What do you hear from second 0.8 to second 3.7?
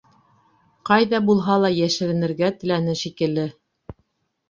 Ҡайҙа булһа ла йәшеренергә теләне шикелле.